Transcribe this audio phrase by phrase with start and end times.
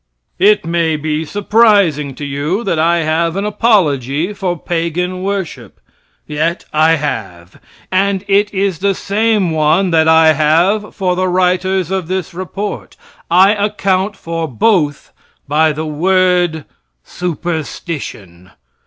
[0.39, 5.79] It may be surprising to you that I have an apology for pagan worship,
[6.25, 7.61] yet I have.
[7.91, 12.97] And it is the same one that I have for the writers of this report.
[13.29, 15.13] I account for both
[15.47, 16.65] by the word
[17.03, 18.49] superstition.